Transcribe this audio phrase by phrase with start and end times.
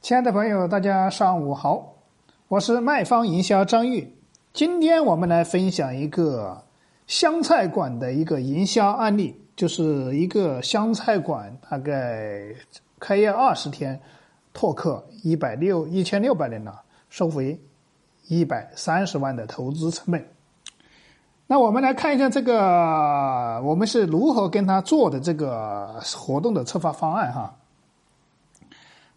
[0.00, 1.96] 亲爱的朋友，大家上午好，
[2.46, 4.16] 我是卖方营销张玉。
[4.52, 6.62] 今天我们来分享一个
[7.06, 12.54] 湘菜馆的一个营销案例，就是一个湘菜馆大概
[13.00, 14.00] 开业二十天，
[14.54, 16.80] 拓客一百六一千六百人了，
[17.10, 17.60] 收回
[18.28, 20.24] 一百三十万的投资成本。
[21.48, 27.54] 那我们来看一下这个，我们是如何跟他做的这个活动的策划方案哈。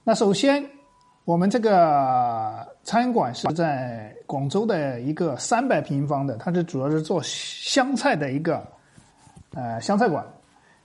[0.04, 0.68] 那首先，
[1.26, 8.66] 我们这个餐馆是在广州的一个三百平方的，它是主要是做湘菜的一个
[9.54, 10.26] 呃湘菜馆。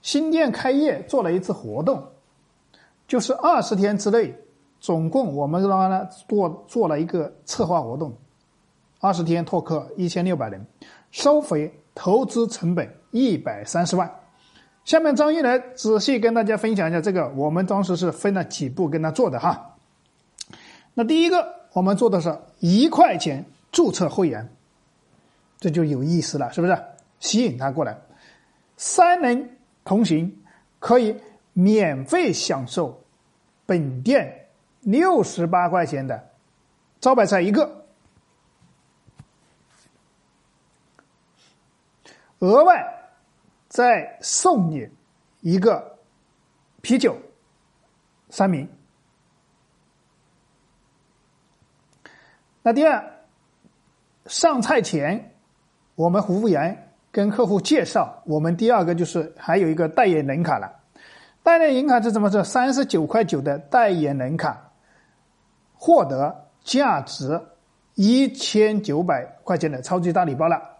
[0.03, 2.05] 新店开业做了一次活动，
[3.07, 4.35] 就是二十天之内，
[4.79, 8.15] 总共我们让他做做了一个策划活动，
[8.99, 10.63] 二十天拓客一千六百人，
[11.09, 14.07] 收回投资成本一百三十万。
[14.87, 19.75] 下面张玉来仔细跟大家分享一下这个，我们当时是分了几步跟他做的哈。
[20.93, 24.49] 那第一个，我们做的是一块钱注册会员，
[25.59, 26.83] 这就有意思了，是不是？
[27.19, 27.97] 吸引他过来，
[28.77, 30.41] 三人同行
[30.79, 31.17] 可以
[31.51, 33.03] 免费享受
[33.65, 34.47] 本店
[34.79, 36.29] 六十八块钱的
[37.01, 37.83] 招牌菜一个，
[42.39, 42.93] 额外。
[43.77, 44.89] 再送你
[45.41, 45.99] 一个
[46.81, 47.15] 啤酒
[48.27, 48.67] 三名。
[52.63, 53.11] 那第二，
[54.25, 55.31] 上菜前，
[55.93, 60.79] 我们服务员跟客户介绍，我们第二个就是还有一个代言人卡了。
[61.43, 62.43] 代言人卡是怎么着？
[62.43, 64.71] 三十九块九的代言人卡，
[65.75, 67.39] 获得价值
[67.93, 70.76] 一千九百块钱的超级大礼包了。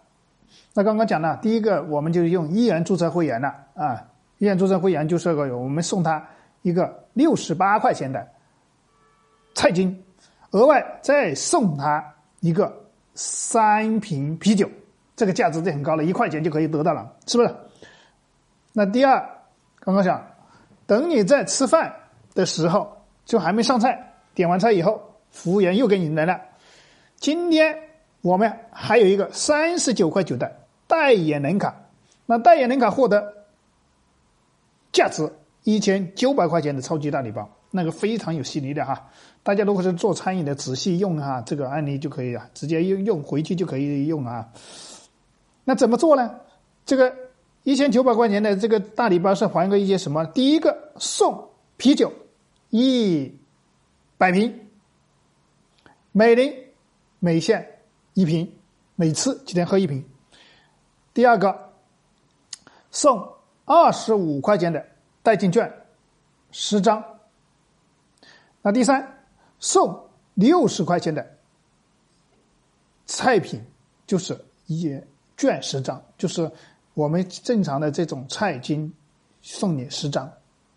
[0.73, 4.05] 那刚刚讲了，第一个我们就用一元注册会员了啊，
[4.37, 6.27] 一元注册会员就是个我们送他
[6.61, 8.27] 一个六十八块钱的
[9.55, 10.03] 菜金，
[10.51, 12.71] 额外再送他一个
[13.15, 14.69] 三瓶啤酒，
[15.15, 17.55] 这个价值就很高了，一块钱就可以得到了，是不是？
[18.73, 19.19] 那第二，
[19.80, 20.23] 刚刚讲，
[20.86, 21.91] 等你在吃饭
[22.36, 26.39] 的时候，就还没上菜，点完菜以后，服务员又给你来了，
[27.15, 27.75] 今天
[28.27, 30.54] 我们还有一个三十九块九的。
[30.86, 31.73] 代言人卡，
[32.26, 33.45] 那代言人卡获得
[34.92, 35.30] 价值
[35.64, 39.10] 一千九百块钱的超级大礼包，那个非常有吸引力的哈。
[39.43, 44.49] 大家如果是做餐饮的，仔细用哈这个案例就可以了，直接用用回去就可以用啊。
[45.64, 46.36] 那怎么做呢？
[46.86, 47.14] 这个
[47.64, 50.26] 一千九百块钱的这个大礼包是还个一些什么？
[50.27, 52.11] 第一个送啤酒
[52.71, 53.33] 一
[54.17, 54.67] 百瓶，
[56.11, 56.54] 每人
[57.20, 57.77] 每限
[58.17, 58.52] 一瓶，
[58.95, 60.04] 每次几天喝一瓶。
[61.14, 61.72] 第二个，
[62.89, 63.32] 送
[63.64, 64.83] 二十五块钱的
[65.22, 65.72] 代金券
[66.50, 67.04] 十张。
[68.64, 69.23] 那第三，
[69.60, 71.38] 送六十块钱的
[73.05, 73.64] 菜品，
[74.08, 74.36] 就是
[74.66, 74.99] 一
[75.38, 76.52] 券十张，就是
[76.95, 78.92] 我们正常的这种菜金，
[79.44, 80.28] 送你十张，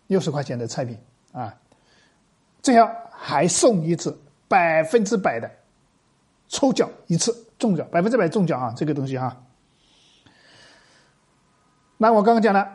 [0.05, 0.95] 六十块钱的菜品
[1.31, 1.57] 啊。
[2.61, 4.15] 最后还送一次
[4.47, 5.49] 百分之百的
[6.51, 9.41] 抽奖一次中奖，百分之百中奖啊，这个东西哈。
[11.97, 12.67] 那我刚刚讲了，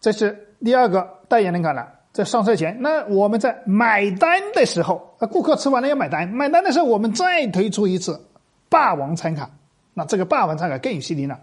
[0.00, 1.92] 这是第二个代言人卡了。
[2.12, 8.24] 在上菜前，那我们在买单的时候，啊，顾客吃完了要买单，买单的时候我们再推出一次
[8.68, 9.50] 霸王餐卡。
[9.94, 11.40] 那这个霸王餐卡更有吸引力了，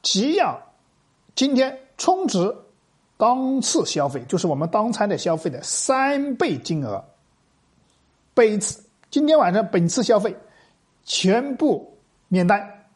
[0.00, 0.58] 只要
[1.34, 2.56] 今天充值
[3.18, 7.04] 当次消费，就是我们当餐的消费的三倍金额，
[8.32, 10.34] 本次今天晚上本次消费
[11.04, 12.86] 全部免单，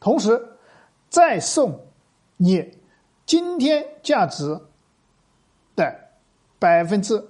[0.00, 0.56] 同时
[1.08, 1.78] 再送。
[2.36, 2.76] 你
[3.24, 4.60] 今天价值
[5.76, 5.96] 的
[6.58, 7.24] 百分之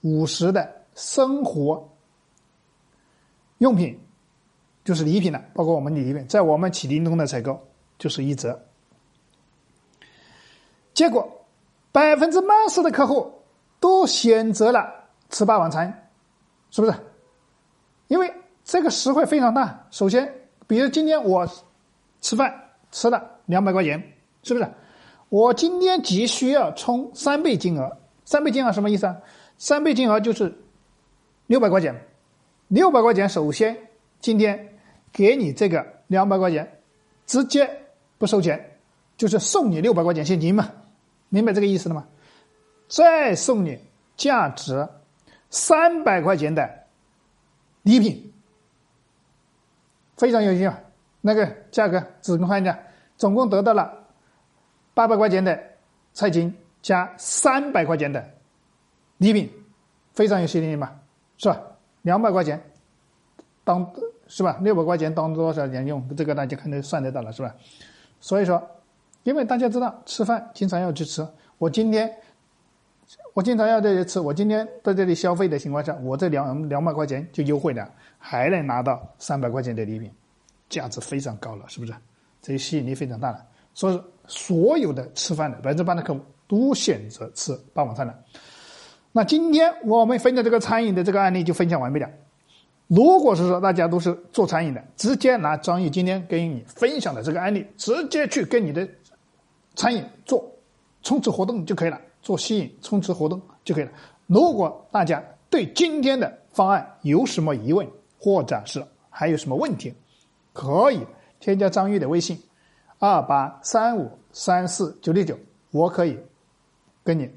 [0.00, 1.88] 五十的生活
[3.58, 3.96] 用品
[4.84, 7.60] 就是礼品了，包括我们的礼品，在我们启灵通的采购
[7.96, 8.60] 就是一折。
[10.94, 11.46] 结果
[11.92, 13.32] 百分之八十的客户
[13.78, 16.10] 都选择了吃霸王餐，
[16.70, 16.94] 是不是？
[18.08, 18.34] 因为
[18.66, 19.86] 这个实惠非常大。
[19.90, 20.30] 首先，
[20.66, 21.48] 比如今天我
[22.20, 22.54] 吃饭
[22.92, 24.12] 吃了两百块钱。
[24.42, 24.70] 是不是？
[25.28, 29.16] 我今天急需要充三倍金额，三倍金额什么意思啊？
[29.58, 30.56] 三倍金额就是
[31.48, 31.92] 六百块钱，
[32.68, 33.76] 六百块钱首先
[34.20, 34.78] 今天
[35.12, 36.80] 给你这个两百块钱，
[37.26, 37.68] 直接
[38.18, 38.78] 不收钱，
[39.16, 40.70] 就是送你六百块钱现金嘛，
[41.28, 42.06] 明白这个意思了吗？
[42.86, 43.80] 再送你
[44.16, 44.88] 价值
[45.50, 46.70] 三百块钱的
[47.82, 48.32] 礼品，
[50.16, 50.78] 非常有趣啊！
[51.20, 52.78] 那个价格只更换一下，
[53.16, 53.92] 总共得到了。
[54.94, 55.60] 八百块钱的
[56.14, 58.24] 菜金加三百块钱的
[59.18, 59.50] 礼品，
[60.14, 60.90] 非常有吸引力嘛？
[61.36, 61.60] 是吧？
[62.02, 62.58] 两百块钱
[63.62, 63.92] 当
[64.26, 64.58] 是吧？
[64.62, 66.02] 六百块钱当多少钱用？
[66.16, 67.54] 这个大家肯定算得到了，是吧？
[68.20, 68.62] 所以说，
[69.24, 71.26] 因为大家知道吃饭经常要去吃，
[71.58, 72.10] 我今天
[73.34, 77.88] 我经常要在这里吃，我今天在这里消费的情况下，我这两两百块钱就优惠了，
[78.18, 80.10] 还能拿到三百块钱的礼品，
[80.68, 81.94] 价值非常高了，是不是？
[82.42, 83.44] 这吸引力非常大了。
[83.74, 88.14] 所以，所有的吃饭的百分之八的客户都选择吃霸王餐了。
[89.12, 92.08] 那今天我们分享这个餐饮的这个案例就分享完毕了。
[92.88, 98.88] 如果是说大家都是做餐饮的，直接拿张毅今天给你分享的这个案例，直接去跟你的
[99.74, 100.48] 餐饮做
[101.02, 103.90] 充值活动就可以了，做吸引充值活动就可以了。
[104.26, 107.88] 如果大家对今天的方案有什么疑问，
[108.18, 109.94] 或者是还有什么问题，
[110.52, 111.06] 可以
[111.38, 112.36] 添加张玉的微信。
[112.98, 115.38] 二八三五三四九六九，
[115.70, 116.18] 我可以
[117.04, 117.30] 跟你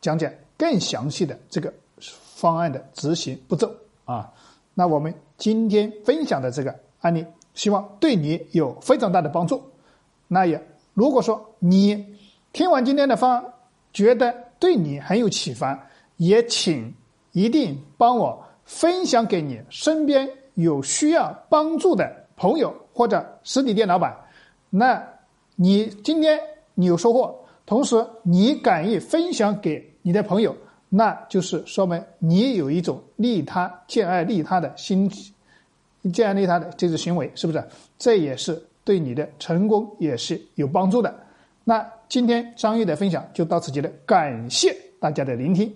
[0.00, 3.72] 讲解更详细的这个方案的执行步骤
[4.04, 4.32] 啊。
[4.74, 9.62] 那我们今天分享的这个案例，希望对你有非常大的帮助。
[10.26, 10.60] 那也
[10.92, 12.16] 如果说你
[12.52, 13.44] 听完今天的方案，
[13.94, 15.80] 觉得对你很有启发，
[16.18, 16.92] 也请
[17.32, 24.14] 一定帮我分享给你身边有需要帮助的朋友或者实体店老板。
[24.68, 25.00] 那，
[25.54, 26.38] 你今天
[26.74, 27.32] 你有收获，
[27.64, 30.56] 同时你敢于分享给你的朋友，
[30.88, 35.08] 那就是说明你有一种利他、见爱利他的心，
[36.12, 37.64] 见爱利他的这种行为，是不是？
[37.96, 41.14] 这也是对你的成功也是有帮助的。
[41.64, 45.74] 那今天张玉的分享就到此结束，感谢大家的聆听。